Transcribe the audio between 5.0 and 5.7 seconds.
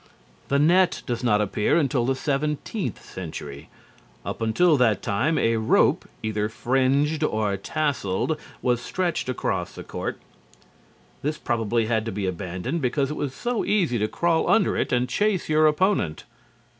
time a